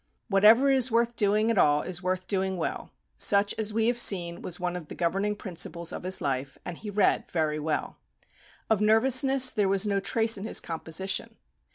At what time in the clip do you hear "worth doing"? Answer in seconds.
0.89-1.51, 2.01-2.57